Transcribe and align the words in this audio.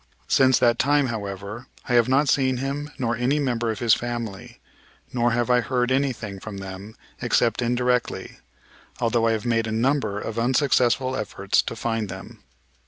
Since 0.27 0.57
that 0.57 0.79
time, 0.79 1.09
however, 1.13 1.67
I 1.87 1.93
have 1.93 2.09
not 2.09 2.27
seen 2.27 2.57
him 2.57 2.89
nor 2.97 3.15
any 3.15 3.37
member 3.37 3.69
of 3.69 3.77
his 3.77 3.93
family, 3.93 4.59
nor 5.13 5.29
have 5.33 5.51
I 5.51 5.61
heard 5.61 5.91
anything 5.91 6.39
from 6.39 6.57
them 6.57 6.95
except 7.21 7.61
indirectly, 7.61 8.39
although 8.99 9.27
I 9.27 9.33
have 9.33 9.45
made 9.45 9.67
a 9.67 9.71
number 9.71 10.19
of 10.19 10.39
unsuccessful 10.39 11.15
efforts 11.15 11.61
to 11.61 11.75
find 11.75 12.09
them. 12.09 12.41